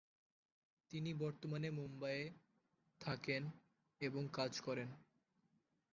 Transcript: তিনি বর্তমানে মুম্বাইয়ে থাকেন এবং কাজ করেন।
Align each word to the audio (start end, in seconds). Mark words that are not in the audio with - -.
তিনি 0.91 1.11
বর্তমানে 1.13 1.69
মুম্বাইয়ে 1.69 2.25
থাকেন 3.01 3.43
এবং 4.01 4.23
কাজ 4.33 4.51
করেন। 4.61 4.89